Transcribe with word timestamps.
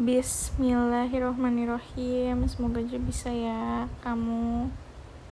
Bismillahirrohmanirrohim 0.00 2.48
Semoga 2.48 2.80
aja 2.80 2.96
bisa 2.96 3.28
ya 3.28 3.84
kamu 4.00 4.72